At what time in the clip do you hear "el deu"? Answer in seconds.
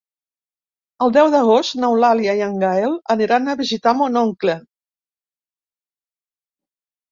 1.05-1.27